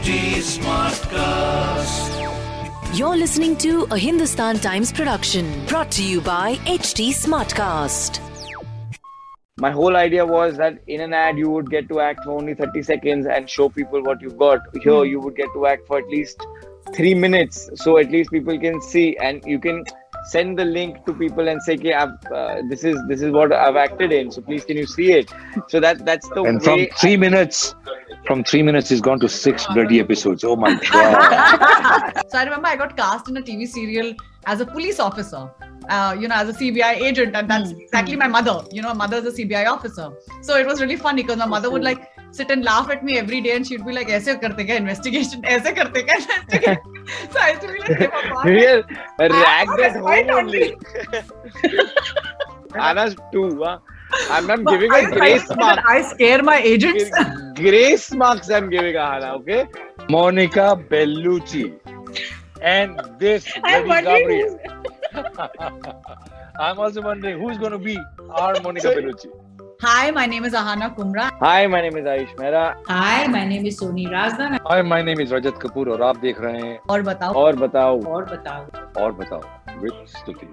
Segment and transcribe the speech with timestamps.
[0.00, 2.08] HT Smartcast.
[2.98, 8.18] You're listening to a Hindustan Times production brought to you by HT Smartcast.
[9.58, 12.54] my whole idea was that in an ad you would get to act for only
[12.54, 15.10] 30 seconds and show people what you've got here hmm.
[15.10, 16.46] you would get to act for at least
[16.94, 19.84] three minutes so at least people can see and you can
[20.24, 23.52] send the link to people and say okay, I've, uh, this is this is what
[23.52, 25.32] i've acted in so please can you see it
[25.68, 27.74] so that that's the And way from three minutes,
[28.26, 30.44] from three minutes, he's gone to six bloody episodes.
[30.44, 32.22] Oh my god!
[32.28, 34.14] So I remember I got cast in a TV serial
[34.46, 35.50] as a police officer,
[35.88, 38.62] uh, you know, as a CBI agent, and that's exactly my mother.
[38.70, 40.10] You know, mother is a CBI officer.
[40.42, 43.18] So it was really funny because my mother would like sit and laugh at me
[43.18, 45.44] every day, and she'd be like, "ऐसे करते क्या investigation?
[45.44, 46.78] ऐसे करते क्या investigation?"
[47.32, 48.82] so I used to be like, "Hey, Papa, real
[49.18, 50.76] ragged that's at quite home only
[52.88, 53.78] Anna's too huh?
[54.30, 57.10] I'm, I'm giving I, a grace I, mark I scare my agents.
[57.54, 59.66] grace marks I'm giving Ahana okay
[60.08, 61.78] Monica Bellucci,
[62.62, 64.58] and this I'm Gabriel.
[66.60, 67.98] I'm also wondering who's going to be
[68.30, 69.30] our Monica Bellucci.
[69.82, 71.30] Hi, my name is Ahana Kumra.
[71.40, 74.58] hi my name is Aish Mehra Hi, my name is Soni Razdan.
[74.66, 78.02] Hi, my name is Rajat Kapoor, और आप देख रहे हैं और बताओ और बताओ
[78.16, 79.40] और बताओ और बताओ
[79.82, 80.48] with Stuti.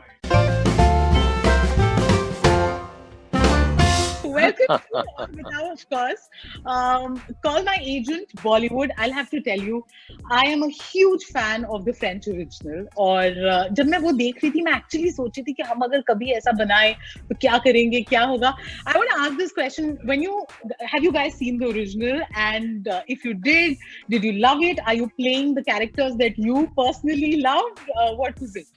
[4.27, 6.29] Welcome to On Without, of course.
[6.65, 8.91] Um, call my agent, Bollywood.
[8.97, 9.85] I'll have to tell you,
[10.31, 12.87] I am a huge fan of the French original.
[12.97, 16.03] और uh, जब मैं वो देख रही थी मैं actually सोची थी कि हम अगर
[16.11, 16.93] कभी ऐसा बनाए
[17.29, 18.55] तो क्या करेंगे क्या होगा
[18.87, 20.45] I want to ask this question when you
[20.93, 23.77] have you guys seen the original and uh, if you did
[24.11, 28.41] did you love it are you playing the characters that you personally loved uh, what
[28.41, 28.76] was it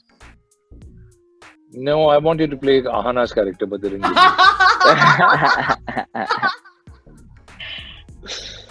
[1.73, 4.03] No, I wanted to play Ahana's character, but they didn't.
[4.03, 4.13] give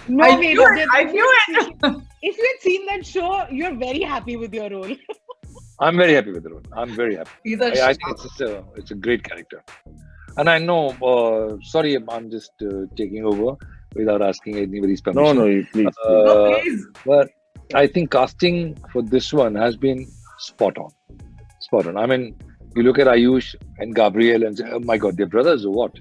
[0.07, 0.87] no I way, knew it.
[0.93, 1.55] I if knew you it.
[1.55, 1.55] had
[1.93, 4.93] seen- if you had seen that show you're very happy with your role
[5.81, 6.61] I'm very happy with the role.
[6.73, 7.29] I'm very happy.
[7.45, 9.63] He's a I, I think it's a, it's a great character.
[10.35, 13.55] And I know, uh, sorry, I'm just uh, taking over
[13.95, 15.37] without asking anybody's permission.
[15.37, 16.85] no you please Uh, No, please.
[17.05, 17.29] but
[17.73, 20.05] I think casting for this one has been
[20.39, 20.89] spot on.
[21.61, 21.95] Spot on.
[21.95, 22.35] I mean,
[22.79, 25.93] you look at Ayush and Gabriel and say, oh my God, they're brothers or what?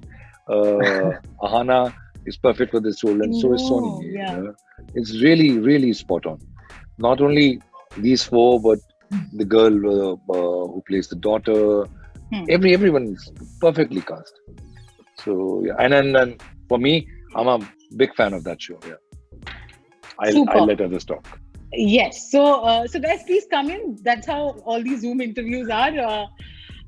[0.49, 1.13] Uh,
[1.43, 1.93] Ahana
[2.25, 4.13] is perfect for this role, and so is Soni.
[4.13, 4.37] Yeah.
[4.37, 4.55] you know.
[4.95, 6.39] It's really, really spot on.
[6.99, 7.61] Not only
[7.97, 8.79] these four, but
[9.33, 11.85] the girl uh, uh, who plays the daughter.
[12.33, 12.45] Hmm.
[12.49, 14.35] Every everyone is perfectly cast.
[15.25, 17.59] So yeah, and then and for me, I'm a
[17.97, 18.79] big fan of that show.
[18.87, 19.53] Yeah,
[20.21, 20.49] I'll.
[20.51, 21.27] I'll let others talk.
[21.73, 22.31] Yes.
[22.31, 23.99] So, uh, so guys, please come in.
[24.03, 25.99] That's how all these Zoom interviews are.
[25.99, 26.27] Uh,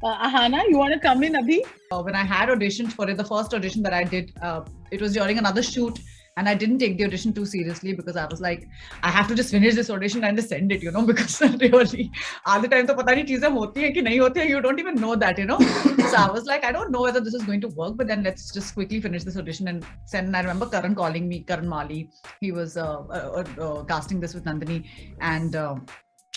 [0.03, 1.61] uh, Ahana, you want to come in, Abhi?
[1.93, 5.01] Uh, when I had auditioned for it, the first audition that I did, uh, it
[5.01, 5.99] was during another shoot.
[6.37, 8.67] And I didn't take the audition too seriously because I was like,
[9.03, 12.11] I have to just finish this audition and send it, you know, because really,
[12.47, 14.95] all the time, to pata nahi, hoti hai ki nahi hoti hai, you don't even
[14.95, 15.59] know that, you know.
[15.59, 18.23] so I was like, I don't know whether this is going to work, but then
[18.23, 20.29] let's just quickly finish this audition and send.
[20.29, 24.33] And I remember Karan calling me, Karan Mally, he was uh, uh, uh, casting this
[24.33, 24.87] with Nandini.
[25.21, 25.57] And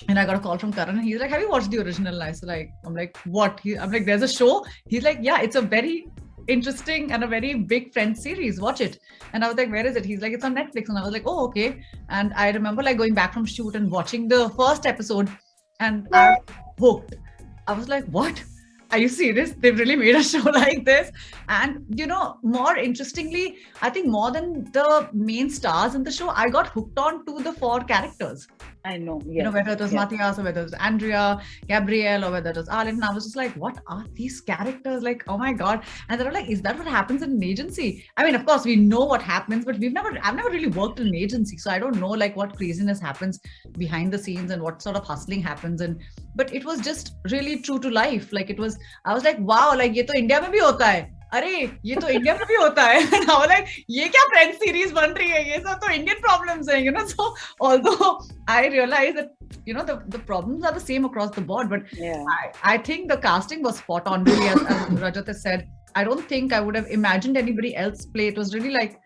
[0.09, 2.21] and I got a call from Karan, and he's like, "Have you watched the original?"
[2.21, 5.41] I was like, "I'm like, what?" He, I'm like, "There's a show." He's like, "Yeah,
[5.41, 6.07] it's a very
[6.47, 8.59] interesting and a very big Friends series.
[8.59, 8.99] Watch it."
[9.33, 11.13] And I was like, "Where is it?" He's like, "It's on Netflix." And I was
[11.13, 14.85] like, "Oh, okay." And I remember like going back from shoot and watching the first
[14.85, 15.29] episode,
[15.79, 17.15] and I was hooked.
[17.67, 18.43] I was like, "What?"
[18.91, 19.53] Are you serious?
[19.57, 21.09] They've really made a show like this.
[21.49, 26.29] And you know, more interestingly, I think more than the main stars in the show,
[26.29, 28.47] I got hooked on to the four characters
[28.85, 29.21] I know.
[29.25, 29.35] Yes.
[29.35, 29.99] You know, whether it was yes.
[29.99, 32.95] Matthias or whether it was Andrea, Gabriel, or whether it was Arlen.
[32.95, 35.03] And I was just like, what are these characters?
[35.03, 35.83] Like, oh my God.
[36.09, 38.05] And they're like, is that what happens in an agency?
[38.17, 40.99] I mean, of course, we know what happens, but we've never, I've never really worked
[40.99, 41.57] in an agency.
[41.57, 43.39] So I don't know like what craziness happens
[43.77, 45.79] behind the scenes and what sort of hustling happens.
[45.79, 46.01] And,
[46.35, 48.33] but it was just really true to life.
[48.33, 51.11] Like, it was, I was like, wow, like, ye to India mein bhi hota hai.
[51.34, 54.54] अरे ये तो India में भी होता है And I was like ये क्या French
[54.60, 57.26] series बन रही है ये सब तो इंडियन प्रॉब्लम्स है you know so
[57.68, 58.08] although
[58.54, 59.34] I realized that
[59.66, 62.22] you know the, the problems are the same across the board but Yeah.
[62.36, 66.04] I, I think the casting was spot on really as, as Rajat has said I
[66.04, 68.98] don't think I would have imagined anybody else play it was really like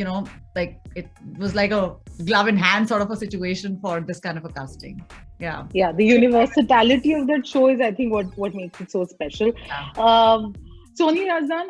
[0.00, 0.18] you know
[0.56, 1.08] like it
[1.38, 1.82] was like a
[2.26, 5.00] glove in hand sort of a situation for this kind of a casting
[5.46, 5.92] yeah Yeah.
[6.02, 9.50] The universality of that show is, I think, what what makes it so special.
[9.70, 10.04] Yeah.
[10.10, 10.52] Um,
[10.99, 11.67] Soni Razdan,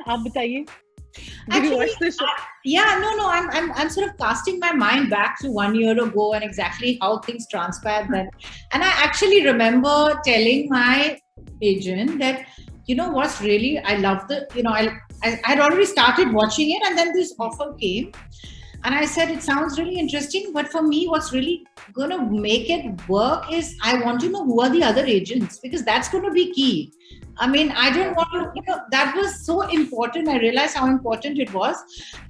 [1.52, 2.12] Actually, you?
[2.20, 3.30] I, yeah, no, no.
[3.30, 6.98] I'm, I'm, I'm sort of casting my mind back to one year ago and exactly
[7.02, 8.30] how things transpired then.
[8.74, 11.20] And I actually remember telling my
[11.62, 12.46] agent that,
[12.86, 14.90] you know, what's really, I love the, you know, I,
[15.24, 18.12] I had already started watching it and then this offer came.
[18.84, 22.70] And I said, it sounds really interesting, but for me, what's really going to make
[22.70, 26.24] it work is I want to know who are the other agents because that's going
[26.26, 26.94] to be key
[27.40, 30.28] I mean, I don't want to, you know, that was so important.
[30.28, 31.76] I realized how important it was.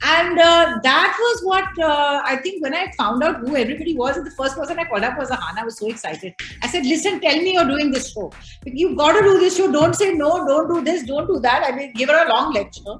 [0.03, 4.17] And uh, that was what uh, I think when I found out who everybody was,
[4.17, 5.59] and the first person I called up was Ahana.
[5.59, 6.33] I was so excited.
[6.61, 8.31] I said, listen, tell me you're doing this show.
[8.65, 9.71] You've got to do this show.
[9.71, 11.63] Don't say no, don't do this, don't do that.
[11.65, 12.97] I mean, give her a long lecture.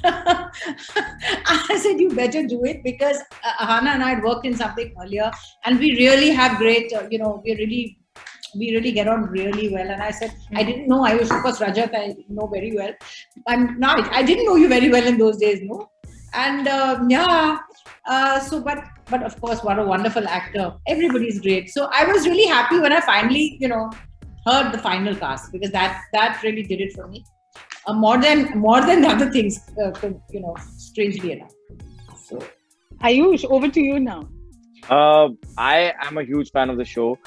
[0.04, 4.94] I said, you better do it because uh, Ahana and I had worked in something
[5.02, 5.28] earlier
[5.64, 7.98] and we really have great, uh, you know, we're really
[8.54, 9.88] we really get on really well.
[9.88, 12.92] And I said, I didn't know I was, of course, Rajat, I know very well.
[13.46, 15.90] I'm not, I didn't know you very well in those days, no?
[16.34, 17.58] And um, yeah,
[18.06, 20.74] uh, so, but, but of course, what a wonderful actor.
[20.86, 21.70] Everybody's great.
[21.70, 23.90] So I was really happy when I finally, you know,
[24.46, 27.24] heard the final cast because that, that really did it for me.
[27.86, 29.92] Uh, more than, more than the other things, uh,
[30.30, 31.52] you know, strangely enough.
[32.26, 32.38] So,
[33.02, 34.28] Ayush, over to you now.
[34.88, 37.18] Uh, I am a huge fan of the show.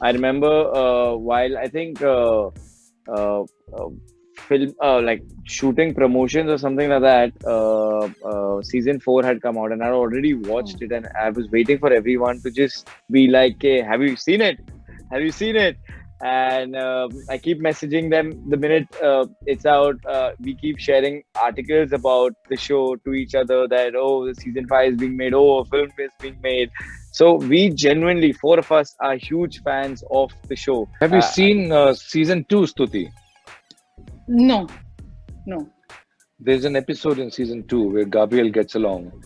[0.00, 2.50] I remember uh, while I think uh,
[3.08, 3.88] uh, uh,
[4.48, 7.32] film uh, like shooting promotions or something like that.
[7.46, 11.78] Uh, season four had come out, and I already watched it, and I was waiting
[11.78, 14.58] for everyone to just be like, "Hey, have you seen it?
[15.10, 15.76] Have you seen it?"
[16.22, 18.88] And um I keep messaging them the minute
[19.46, 19.96] it's out.
[20.40, 24.92] We keep sharing articles about the show to each other that oh, the season five
[24.92, 25.34] is being made.
[25.34, 26.70] Oh, a film is being made.
[27.18, 30.86] So we genuinely, four of us, are huge fans of the show.
[31.00, 33.04] Have you Uh, seen uh, season two, Stuti?
[34.28, 34.66] No,
[35.46, 35.66] no.
[36.38, 39.24] There's an episode in season two where Gabriel gets along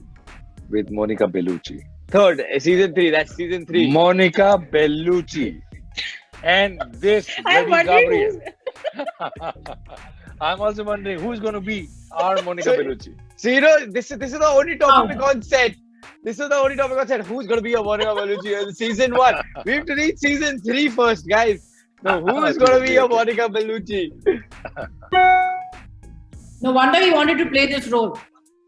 [0.69, 1.81] with Monica Bellucci.
[2.07, 3.11] Third, uh, season three.
[3.11, 3.91] That's season three.
[3.91, 5.61] Monica Bellucci.
[6.45, 8.41] And this I'm wondering Gabriel.
[10.41, 13.17] I'm also wondering who's going to be our Monica So- Bellucci.
[13.35, 15.75] So you know, this is this is the only topic on set.
[16.23, 17.25] This is the only topic I said.
[17.27, 19.35] Who's gonna be your Monica Bellucci in season one?
[19.65, 21.67] We have to reach season three first, guys.
[22.03, 24.13] No, who is gonna be your Monica Bellucci?
[26.63, 28.19] no wonder he wanted to play this role.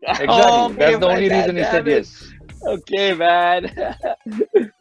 [0.02, 0.26] Exactly.
[0.29, 2.31] Okay, That's the only reason he said yes.
[2.67, 3.64] Okay, man.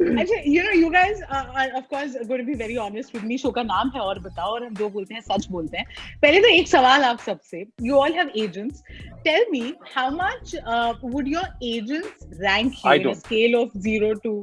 [0.01, 3.23] अच्छा you know you guys uh, are of course going to be very honest with
[3.23, 5.85] me show का नाम है और बताओ और हम जो बोलते हैं सच बोलते हैं
[6.21, 8.83] पहले तो एक सवाल आप सबसे you all have agents
[9.27, 9.63] tell me
[9.95, 14.35] how much uh, would your agents rank you I in a scale of 0 to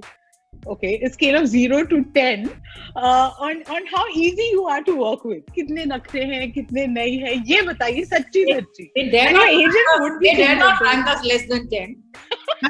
[0.67, 2.51] okay a scale of 0 to 10
[2.97, 5.45] uh, on on how easy you are to work with.
[5.59, 9.95] kitne nakte hain kitne nahi hai ye bataiye sachchi sachchi They're not agents.
[10.01, 11.97] would be they dare not rank us less than 10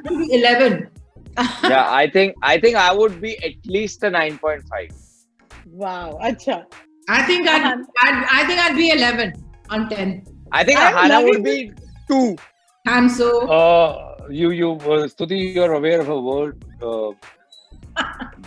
[0.07, 0.79] to be 11
[1.73, 4.93] yeah i think i think i would be at least a 9.5
[5.83, 6.57] wow acha
[7.09, 7.85] i think i'd, uh-huh.
[8.05, 9.33] I'd i think i'd be 11
[9.71, 11.73] on 10 i think ahana would be
[12.09, 12.37] 2
[12.95, 17.11] i'm so uh, you you uh, Stuti, you're aware of a word uh,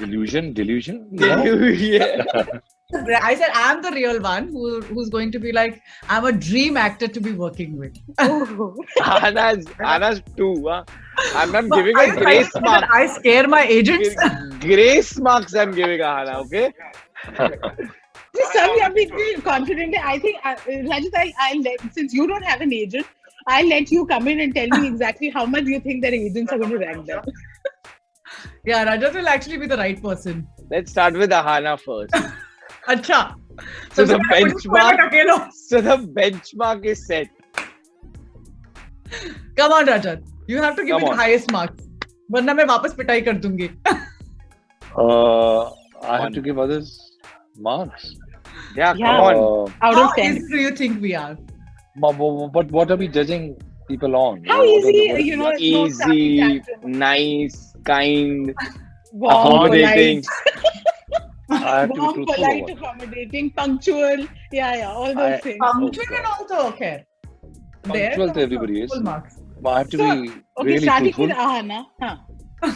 [0.01, 1.07] delusion, delusion?
[1.12, 1.44] No?
[1.44, 2.24] yeah.
[3.24, 6.75] I said I'm the real one who who's going to be like I'm a dream
[6.75, 7.95] actor to be working with.
[8.19, 8.75] oh.
[8.98, 10.53] Hannah's Hannah's two.
[10.68, 10.83] Huh?
[11.36, 12.86] I'm, I'm But giving are a grace to say mark.
[12.92, 14.15] I scare my agents.
[14.59, 16.39] grace marks I'm giving a Hannah.
[16.42, 16.74] Okay.
[18.36, 19.95] Just tell me, I'm being confident.
[20.01, 23.06] I think, uh, Rajat, I, I'll let, since you don't have an agent,
[23.47, 26.51] I'll let you come in and tell me exactly how much you think their agents
[26.54, 27.21] are going to rank them.
[28.64, 30.46] yeah, Rajat will actually be the right person.
[30.70, 32.15] Let's start with Ahana first.
[32.88, 33.34] Acha.
[33.93, 35.36] So the सबसे पहले मुझे benchmark- spoiler ढकेलो.
[35.69, 37.29] So the benchmark is set.
[39.56, 40.22] Come on, Rajat.
[40.48, 41.19] You have to give Come me the on.
[41.19, 41.82] highest marks.
[42.32, 43.69] वरना मैं वापस पिटाई कर दूंगी.
[44.98, 45.70] Uh,
[46.03, 46.32] I have One.
[46.36, 46.93] to give others
[47.67, 48.06] marks.
[48.76, 49.06] Yeah, Yeah.
[49.06, 49.36] come on.
[49.36, 50.36] Uh, Out How of 10.
[50.36, 51.36] easy do you think we are?
[52.05, 52.19] but,
[52.55, 53.44] but what are we judging
[53.92, 54.44] people on?
[54.45, 58.54] How What are easy, the- you know, Easy, nice, kind,
[59.14, 60.24] Warm, accommodating.
[61.52, 64.19] I have to be Warm, truthful polite, about accommodating, punctual.
[64.52, 65.57] Yeah, yeah, all those I- things.
[65.60, 66.16] Punctual Okay.
[66.18, 67.06] and also okay.
[67.83, 68.92] Punctual to everybody is.
[68.94, 69.38] Full marks.
[69.66, 71.28] I have to So, be Okay, really starting truthful.
[71.28, 71.86] with Ahana.
[72.02, 72.18] Huh.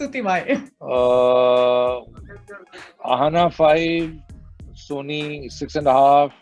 [0.00, 0.40] Suti, why?
[0.80, 2.00] Uh,
[3.12, 4.12] Ahana five,
[4.74, 6.32] Soni six and a half,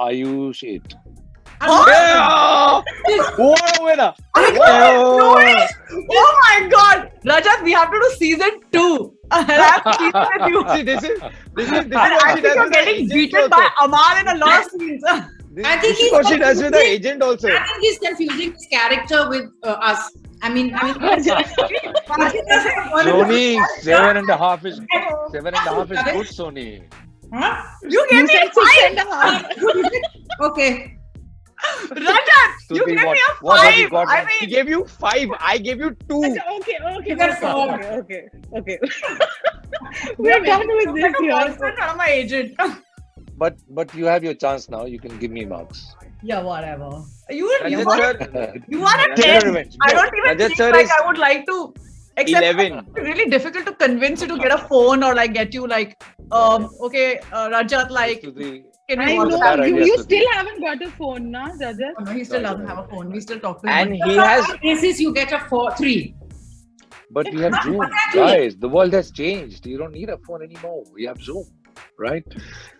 [0.00, 0.94] Ayush eight.
[1.60, 2.82] Yeah!
[3.36, 4.14] What a winner!
[4.36, 5.66] no way!
[6.10, 7.10] Oh my god!
[7.24, 9.14] Rajat, we have to do season two.
[9.30, 10.70] And I'm keeping with.
[10.76, 11.18] See, this is
[11.56, 13.48] this is this is And what I think you're getting beaten also.
[13.50, 15.02] by Amal in a lot of scenes.
[15.50, 17.48] This, I think he's what she does with the confusing- agent also.
[17.48, 20.12] I think he's confusing his character with uh, us.
[20.42, 20.94] I mean, I mean,
[22.54, 24.80] Soni seven and a half is
[25.32, 26.26] seven and a half is good.
[26.26, 26.82] Soni.
[27.32, 27.62] Huh?
[27.82, 29.44] You You gave me said six and a half.
[30.42, 30.97] okay.
[31.90, 34.06] Rajat, you gave what- me a what have you five.
[34.06, 34.08] got?
[34.08, 35.28] I He gave you five.
[35.40, 36.18] I gave you two.
[36.24, 37.74] Okay, okay, You okay, four.
[37.74, 38.22] okay, okay,
[38.58, 38.78] okay.
[40.18, 41.30] We're done with this like a here.
[41.32, 42.54] monster in front of my agent.
[43.40, 44.84] But but you have your chance now.
[44.84, 45.94] You can give me marks.
[46.28, 46.88] yeah, whatever.
[47.30, 47.36] You,
[47.72, 49.68] you, are, you are a 10.
[49.80, 51.72] I don't even Rajat think like I would like to.
[52.16, 52.78] Except 11.
[52.78, 56.02] it's really difficult to convince you to get a phone or like get you like,
[56.32, 59.56] um, okay, uh, Rajat, like, Stuti, can I know that?
[59.58, 60.02] that you, you Stuti.
[60.02, 61.92] still haven't got a phone, na, Rajat?
[61.98, 63.10] Oh, no, he still doesn't have a phone.
[63.10, 63.74] We still talk to him.
[63.90, 66.14] and but- he has Basis you get a four, three.
[67.10, 68.56] But we have Zoom, guys.
[68.56, 69.66] The world has changed.
[69.66, 70.84] You don't need a phone anymore.
[70.94, 71.44] We have Zoom,
[71.98, 72.24] right?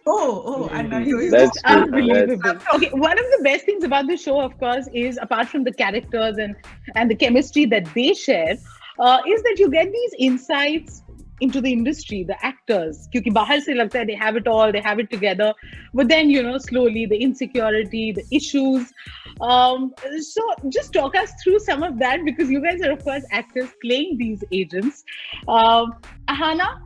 [0.07, 1.77] Oh, oh, and uh, he- That's true.
[1.83, 2.59] Unbelievable.
[2.75, 5.73] Okay, one of the best things about the show, of course, is apart from the
[5.73, 6.57] characters and
[6.95, 8.57] and the chemistry that they share,
[8.99, 11.03] uh, is that you get these insights
[11.41, 14.81] into the industry the actors Because, bahal se lagta hai they have it all they
[14.81, 15.53] have it together.
[15.95, 18.93] But then you know slowly the insecurity the issues
[19.41, 23.25] um, so just talk us through some of that because you guys are of course
[23.31, 25.05] actors playing these agents.
[25.47, 25.95] Um,
[26.29, 26.81] ahana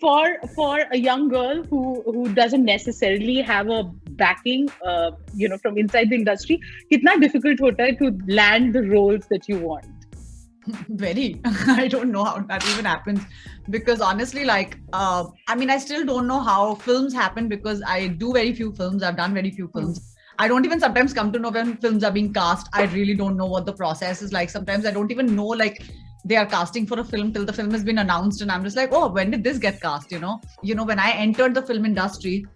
[0.00, 3.84] for for a young girl who who doesn't necessarily have a
[4.22, 6.60] backing uh, you know from inside the industry
[6.92, 9.95] kitna difficult hota to land the roles that you want?
[10.88, 11.40] very.
[11.44, 13.20] I don't know how that even happens.
[13.70, 18.06] Because honestly like uh, i mean i still don't know how films happen because i
[18.06, 19.02] do very few films.
[19.02, 20.14] I've done very few films.
[20.38, 22.68] I don't even sometimes come to know when films are being cast.
[22.74, 24.50] I really don't know what the process is like.
[24.50, 25.82] Sometimes i don't even know like
[26.24, 28.76] they are casting for a film till the film has been announced and i'm just
[28.76, 30.12] like oh when did this get cast?
[30.12, 30.40] You know?
[30.62, 32.46] You know when i entered the film industry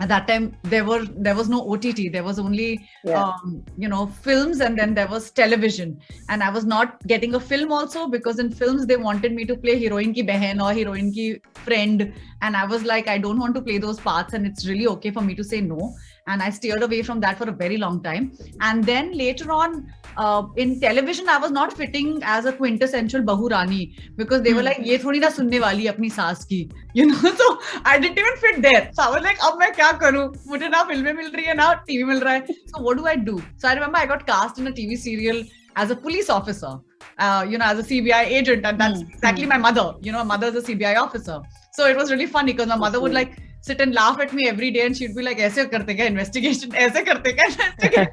[0.00, 1.84] at that time there were there was no ott
[2.14, 2.68] there was only
[3.04, 3.22] Yeah.
[3.24, 6.00] um, you know films and then there was television.
[6.28, 9.56] And i was not getting a film also because in films they wanted me to
[9.56, 12.12] play heroine ki behen or heroine ki friend.
[12.42, 15.10] And i was like i don't want to play those parts and it's really okay
[15.10, 15.94] for me to say no
[16.26, 18.32] and I steered away from that for a very long time.
[18.60, 23.94] And then later on, uh, in television, I was not fitting as a quintessential Bahurani
[24.16, 24.66] because they were hmm.
[24.66, 27.34] like, "Ye thodi na sunne wali apni saas ki," you know.
[27.42, 27.48] So
[27.84, 28.88] I didn't even fit there.
[28.94, 30.24] So I was like, "Ab main kya karu?
[30.54, 32.58] Mujhe na filmein mil rahi hai, na TV mil raha hai.
[32.72, 35.44] So what do I do?" So I remember I got cast in a TV serial
[35.76, 36.74] as a police officer.
[37.18, 39.18] Uh, you know, as a CBI agent, and that's mm-hmm.
[39.18, 39.50] exactly hmm.
[39.50, 39.88] my mother.
[40.00, 41.40] You know, my mother is a CBI officer,
[41.72, 43.36] so it was really funny because my mother would like
[43.68, 46.74] sit and laugh at me every day and she'd be like aise karte ka investigation
[46.84, 48.08] aise karte ka investigation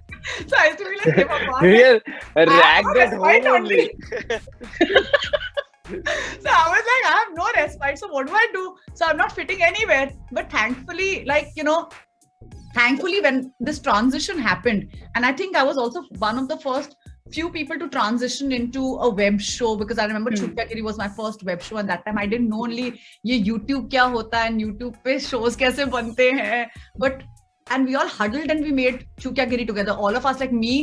[0.51, 1.25] so i used to be like hey,
[1.69, 1.99] real
[2.51, 3.85] ragged at home only, only.
[5.91, 7.97] so I was like, I have no respite.
[7.99, 8.75] So what do I do?
[8.93, 10.11] So I'm not fitting anywhere.
[10.31, 11.89] But thankfully, like, you know,
[12.73, 16.95] thankfully when this transition happened, and I think I was also one of the first
[17.37, 20.45] few people to transition into a web show because I remember Hmm.
[20.45, 22.87] Chutya Kiri was my first web show and that time I didn't know only
[23.25, 26.65] ये YouTube क्या होता है and YouTube पे shows कैसे बनते हैं
[27.05, 27.23] but
[27.75, 30.75] and we all huddled and we made Chukya Giri together all of us like me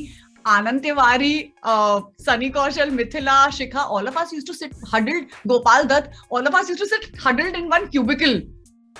[0.47, 5.85] Anand Tiwari, uh, Sunny Kaushal, Mithila, Shikha, all of us used to sit huddled, Gopal
[5.87, 8.41] Dutt, all of us used to sit huddled in one cubicle,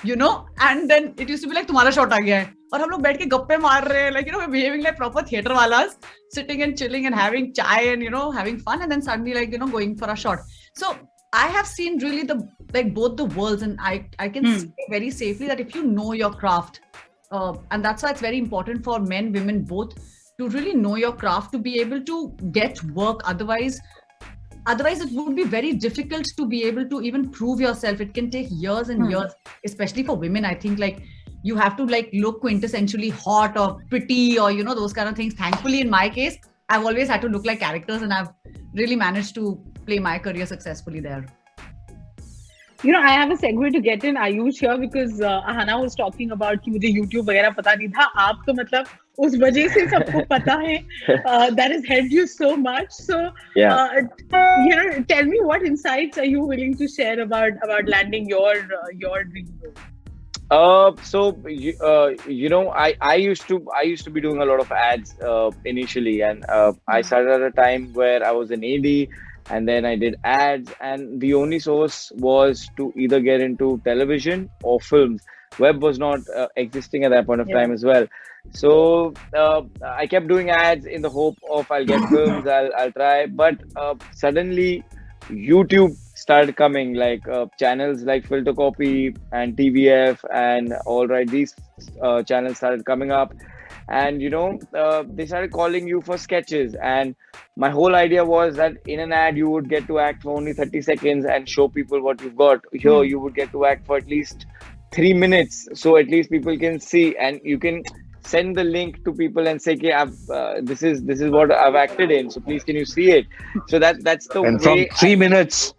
[0.04, 2.80] you know, and then it used to be like तुम्हारा shot आ गया है और
[2.80, 5.22] हम लोग बैठ के गप्पे मार रहे हैं like you know we're behaving like proper
[5.30, 5.92] theater walas
[6.36, 9.52] sitting and chilling and having chai and you know having fun and then suddenly like
[9.56, 10.40] you know going for a shot
[10.82, 10.90] so
[11.32, 12.36] I have seen really the
[12.78, 14.58] like both the worlds and I I can Hmm.
[14.64, 16.80] say very safely that if you know your craft
[17.30, 19.96] uh, and that's why it's very important for men women both
[20.38, 22.20] to really know your craft to be able to
[22.58, 23.80] get work otherwise
[24.66, 28.30] otherwise it would be very difficult to be able to even prove yourself it can
[28.30, 29.10] take years and Hmm.
[29.10, 29.34] years
[29.70, 31.02] especially for women i think like
[31.42, 35.16] you have to like look quintessentially hot or pretty or you know those kind of
[35.22, 36.38] things thankfully in my case
[36.70, 38.30] i've always had to look like characters and i've
[38.82, 41.24] really managed to play my career successfully there
[42.86, 45.94] you know, I have a segue to get in Ayush here because uh, Ahana was
[45.94, 48.86] talking about कि मुझे YouTube वगैरह पता नहीं था आप तो मतलब
[49.24, 50.76] उस वजह से सबको पता है
[51.32, 53.18] uh, that has helped you so much so
[53.60, 53.74] Yeah.
[53.74, 54.02] uh,
[54.68, 58.54] you know tell me what insights are you willing to share about about landing your
[58.78, 59.82] uh, your dream role
[60.54, 64.40] Uh, so you, uh, you know, I I used to I used to be doing
[64.42, 68.32] a lot of ads uh, initially, and uh, I started at a time where I
[68.40, 68.88] was an AD,
[69.50, 74.44] and then I did ads, and the only source was to either get into television
[74.62, 75.24] or films.
[75.57, 77.55] Web was not uh, existing at that point of Yeah.
[77.57, 78.05] time as well.
[78.51, 82.91] So uh, I kept doing ads in the hope of I'll get films, I'll I'll
[82.91, 84.85] try, but uh, suddenly
[85.29, 91.55] YouTube started coming, like uh, channels like Filter Copy and TVF, and all right, these
[92.01, 93.33] uh, channels started coming up,
[93.87, 96.75] and you know uh, they started calling you for sketches.
[96.81, 97.15] And
[97.55, 100.53] my whole idea was that in an ad you would get to act for only
[100.53, 102.61] 30 seconds and show people what you've got.
[102.73, 104.45] Here you would get to act for at least
[104.91, 107.83] three minutes, so at least people can see and you can
[108.23, 111.51] send the link to people and say, "Okay, I've, uh, this is this is what
[111.51, 112.29] I've acted in.
[112.29, 113.25] So please, can you see it?"
[113.67, 114.89] So that that's the And from way.
[114.99, 115.73] three minutes,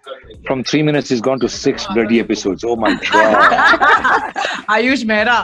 [0.46, 2.64] from three minutes, he's gone to six bloody episodes.
[2.64, 4.32] Oh my god!
[4.68, 5.38] Ayush Mehra.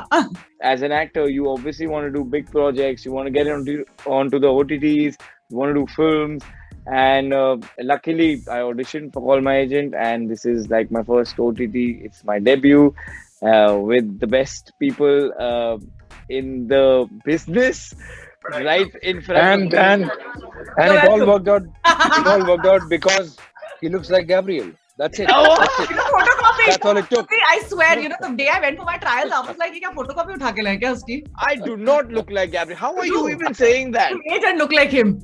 [0.61, 3.05] as an actor, you obviously want to do big projects.
[3.05, 5.17] You want to get onto onto the OTTs.
[5.51, 6.43] You want to do films.
[6.93, 11.39] And uh, luckily, I auditioned for Call My Agent, and this is like my first
[11.39, 11.75] OTT.
[11.75, 12.95] It's my debut
[13.42, 15.78] uh, with the best people uh,
[16.30, 17.94] in the business,
[18.50, 19.74] right in front.
[19.74, 20.10] and of and me.
[20.78, 21.64] and it all worked out.
[21.64, 23.38] It all worked out because
[23.82, 24.72] he looks like Gabriel.
[24.98, 25.30] That's it.
[25.32, 25.90] Oh, That's it.
[25.90, 26.66] you know, photocopy.
[26.68, 27.30] That's all it took.
[27.32, 29.74] See, I swear, you know, the day I went for my trials, I was like,
[29.74, 32.78] "ये क्या photocopy उठा के लाए क्या उसकी?" I do not look like Gabriel.
[32.78, 34.12] How are you even saying that?
[34.12, 35.16] You made her look like him.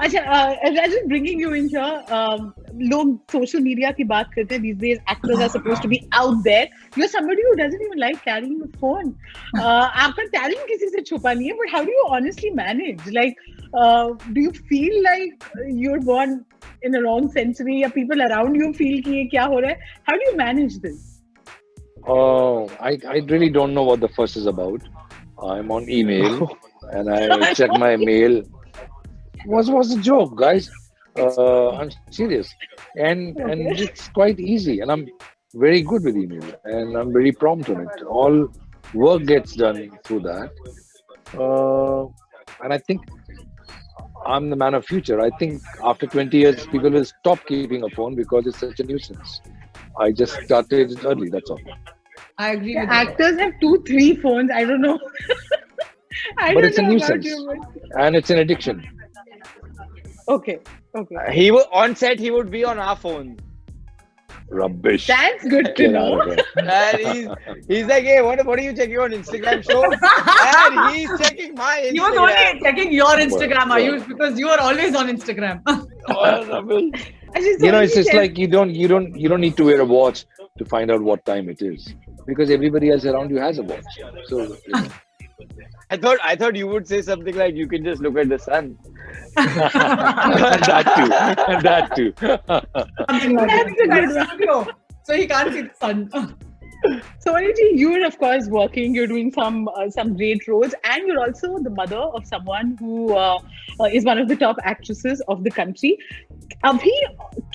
[0.00, 2.52] अच्छा uh, Rajan, bringing you in here, um,
[2.92, 4.62] लोग social media की बात करते हैं.
[4.62, 6.66] These days, actors are supposed to be out there.
[6.96, 9.14] You're somebody who doesn't even like carrying a phone.
[9.54, 13.06] Uh, आपका talent किसी से छुपा नहीं है, but how do you honestly manage?
[13.18, 13.36] Like,
[13.74, 16.44] uh, do you feel like you're born
[16.82, 17.80] in a wrong century?
[17.82, 19.78] या people around you feel कि ये क्या हो रहा है?
[20.08, 21.16] How do you manage this?
[22.06, 24.82] Oh, I, I really don't know what the fuss is about.
[25.42, 26.56] I'm on email
[26.92, 28.42] and I check my mail.
[29.45, 30.69] was was a joke, guys.
[31.17, 32.53] Uh, I'm serious,
[32.95, 35.07] and and it's quite easy, and I'm
[35.53, 38.03] very good with email, and I'm very prompt on it.
[38.03, 38.47] All
[38.93, 40.51] work gets done through that,
[41.37, 42.05] uh,
[42.63, 43.01] and I think
[44.25, 45.19] I'm the man of future.
[45.19, 48.83] I think after 20 years, people will stop keeping a phone because it's such a
[48.83, 49.41] nuisance.
[49.99, 51.29] I just started it early.
[51.29, 51.59] That's all.
[52.37, 52.95] I agree The with you.
[52.95, 54.49] actors have two, three phones.
[54.53, 54.99] I don't know.
[56.37, 57.25] I But don't it's a know about nuisance.
[57.25, 58.87] you, but- and it's an addiction.
[60.31, 60.59] Okay.
[60.95, 61.15] Okay.
[61.15, 62.19] Uh, he would on set.
[62.19, 63.37] He would be on our phone.
[64.49, 65.07] Rubbish.
[65.07, 66.11] That's good to know.
[66.57, 67.29] And he's,
[67.67, 69.83] he's like, hey, what, what are you checking on Instagram show?
[69.83, 71.91] and he's checking my Instagram.
[71.93, 75.61] He was only checking your Instagram, Well, Ayush, because you are always on Instagram.
[76.07, 76.91] Oh.
[77.33, 79.63] I just You know, it's just like you don't you don't you don't need to
[79.63, 80.25] wear a watch
[80.57, 81.93] to find out what time it is
[82.25, 83.85] because everybody else around you has a watch.
[84.25, 84.87] So you know.
[85.91, 88.39] I thought I thought you would say something like you can just look at the
[88.39, 88.77] sun.
[89.35, 91.07] that too.
[91.67, 92.13] that too.
[93.09, 94.27] Something like That's a good one.
[94.27, 94.67] Studio.
[95.03, 96.09] So he can't see the sun.
[97.19, 98.95] So Aniji, you're of course working.
[98.95, 103.13] You're doing some uh, some great roles, and you're also the mother of someone who
[103.13, 103.37] uh,
[103.79, 105.95] uh, is one of the top actresses of the country.
[106.63, 106.95] Abhi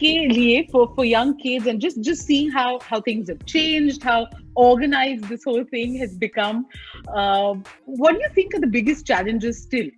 [0.02, 4.04] ke liye for for young kids and just just seeing how how things have changed,
[4.04, 6.66] how organized this whole thing has become.
[7.14, 9.88] Uh, what do you think are the biggest challenges still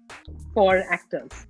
[0.54, 1.46] for actors?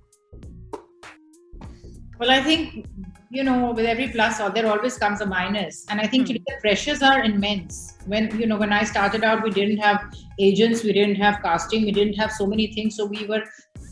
[2.19, 2.85] Well, I think
[3.31, 6.33] you know, with every plus, or there always comes a minus, and I think Hmm.
[6.33, 7.93] today the pressures are immense.
[8.07, 10.01] When you know, when I started out, we didn't have
[10.39, 13.43] agents, we didn't have casting, we didn't have so many things, so we were,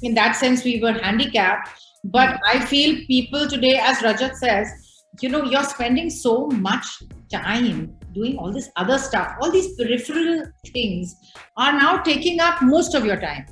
[0.01, 1.69] in that sense, we were handicapped.
[2.03, 4.67] But I feel people today, as Rajat says,
[5.21, 6.85] you know, you're spending so much
[7.31, 11.15] time doing all this other stuff, all these peripheral things
[11.55, 13.45] are now taking up most of your time.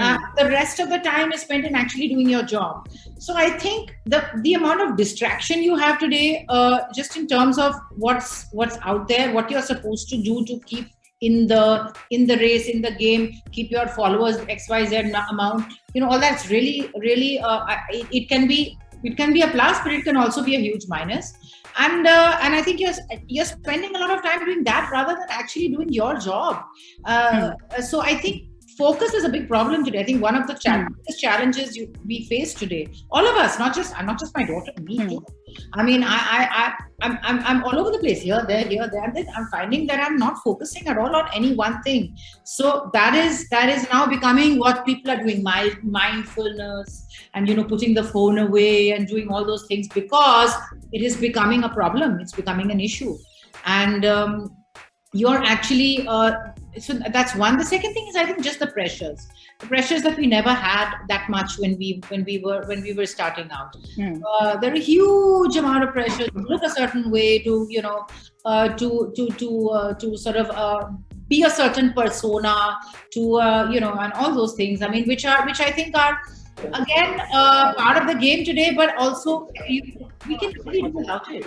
[0.00, 2.88] Uh, the rest of the time is spent in actually doing your job.
[3.18, 7.58] So I think the the amount of distraction you have today, uh, just in terms
[7.58, 10.86] of what's what's out there, what you're supposed to do to keep
[11.20, 15.72] in the in the race in the game, keep your followers xyz amount.
[15.94, 19.48] You know, all that's really really uh, it, it can be it can be a
[19.48, 21.34] plus, but it can also be a huge minus.
[21.78, 22.92] And uh, and I think you're
[23.28, 26.64] you're spending a lot of time doing that rather than actually doing your job.
[27.04, 30.00] Uh, So I think focus is a big problem today.
[30.00, 33.58] I think one of the cha- biggest challenges you, we face today, all of us,
[33.58, 35.08] not just not just my daughter, me Hmm.
[35.08, 35.26] too.
[35.74, 38.88] I mean, I, I, I, I'm, I'm, I'm all over the place here, there, here,
[38.90, 39.10] there.
[39.12, 42.16] Then I'm finding that I'm not focusing at all on any one thing.
[42.44, 47.56] So that is that is now becoming what people are doing: mind, mindfulness, and you
[47.56, 50.54] know, putting the phone away and doing all those things because
[50.92, 52.20] it is becoming a problem.
[52.20, 53.18] It's becoming an issue,
[53.66, 54.56] and um,
[55.12, 56.06] you're actually.
[56.06, 56.32] Uh,
[56.78, 57.58] so that's one.
[57.58, 59.28] The second thing is, I think, just the pressures
[59.62, 62.92] the pressures that we never had that much when we when we were when we
[62.92, 63.76] were starting out.
[63.94, 64.22] Hmm.
[64.30, 67.82] Uh, there are a huge amount of pressure to look a certain way, to you
[67.82, 68.06] know,
[68.44, 70.90] uh, to to to uh, to sort of uh,
[71.28, 72.78] be a certain persona,
[73.12, 74.82] to uh, you know, and all those things.
[74.82, 76.20] I mean, which are which I think are
[76.82, 79.82] again uh, part of the game today, but also you,
[80.26, 81.46] we can really do without it.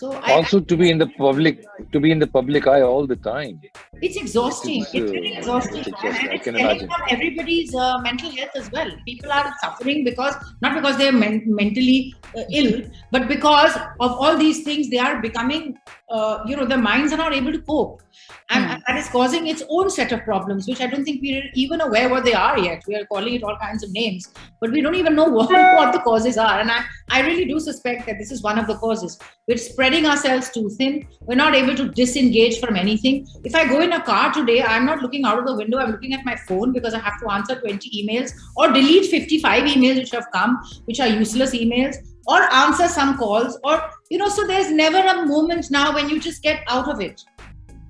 [0.00, 1.56] So I, also to be in the public
[1.92, 3.60] to be in the public eye all the time
[4.02, 4.80] it's exhausting.
[4.82, 5.80] It's, It's, uh, really exhausting.
[5.80, 6.28] it's exhausting.
[6.28, 6.90] And I it's can telling imagine.
[6.90, 8.90] on everybody's uh, mental health as well.
[9.04, 13.74] People are suffering because not because they're men- mentally uh, ill, but because
[14.06, 15.76] of all these things, they are becoming,
[16.10, 18.02] uh, you know, their minds are not able to cope,
[18.50, 18.78] and, Hmm.
[18.86, 22.08] that is causing its own set of problems, which I don't think we're even aware
[22.08, 22.82] what they are yet.
[22.86, 24.28] We are calling it all kinds of names,
[24.60, 26.60] but we don't even know what, what the causes are.
[26.60, 29.18] And I, I really do suspect that this is one of the causes.
[29.48, 31.06] We're spreading ourselves too thin.
[31.22, 33.26] We're not able to disengage from anything.
[33.44, 35.78] If I go in a car today, I'm not looking out of the window.
[35.78, 39.64] I'm looking at my phone because I have to answer 20 emails or delete 55
[39.64, 41.96] emails which have come, which are useless emails,
[42.26, 43.58] or answer some calls.
[43.64, 47.00] Or, you know, so there's never a moment now when you just get out of
[47.00, 47.24] it.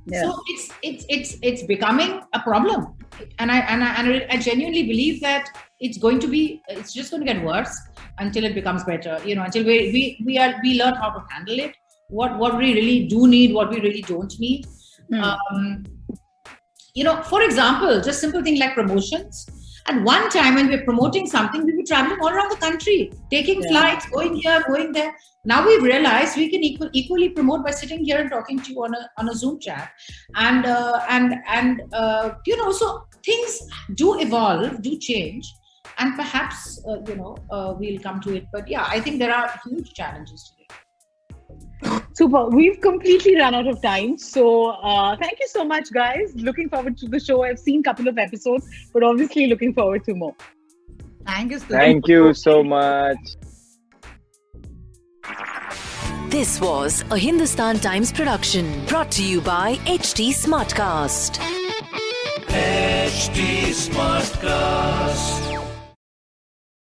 [0.07, 0.23] Yeah.
[0.23, 2.95] So it's it's it's it's becoming a problem,
[3.39, 7.11] and I and I and I genuinely believe that it's going to be it's just
[7.11, 7.75] going to get worse
[8.19, 9.19] until it becomes better.
[9.25, 11.77] You know, until we we we are we learn how to handle it.
[12.09, 14.67] What what we really do need, what we really don't need.
[15.11, 15.21] Hmm.
[15.23, 15.85] Um,
[16.95, 19.47] you know, for example, just simple thing like promotions.
[19.87, 23.13] At one time, when we were promoting something, we were traveling all around the country,
[23.31, 23.69] taking Yeah.
[23.71, 25.15] flights, going here, going there.
[25.45, 28.85] Now we've realized we can equal, equally promote by sitting here and talking to you
[28.85, 29.91] on a on a Zoom chat,
[30.35, 33.59] and uh, and and uh, you know, so things
[33.95, 35.55] do evolve, do change,
[35.99, 38.45] and perhaps uh, you know uh, we'll come to it.
[38.53, 40.69] But yeah, I think there are huge challenges today.
[42.15, 42.47] Super.
[42.47, 44.19] We've completely run out of time.
[44.19, 46.33] So uh, thank you so much, guys.
[46.35, 47.45] Looking forward to the show.
[47.45, 50.35] I've seen a couple of episodes, but obviously looking forward to more.
[51.27, 51.69] Thank you, Stuti.
[51.69, 53.19] Thank you so much.
[56.29, 61.39] This was a Hindustan Times production brought to you by HT Smartcast.
[62.47, 65.50] HT Smartcast.